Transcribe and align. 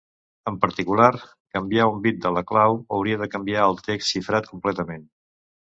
En 0.51 0.55
particular, 0.61 1.09
canviar 1.57 1.85
un 1.91 2.01
bit 2.07 2.19
de 2.25 2.33
la 2.37 2.45
clau 2.53 2.81
hauria 2.97 3.21
de 3.25 3.29
canviar 3.37 3.69
el 3.73 3.81
text 3.91 4.15
xifrat 4.15 4.53
completament. 4.55 5.07